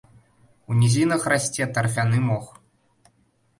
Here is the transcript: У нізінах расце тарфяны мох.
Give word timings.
У 0.69 0.77
нізінах 0.79 1.27
расце 1.35 1.69
тарфяны 1.77 2.25
мох. 2.27 2.51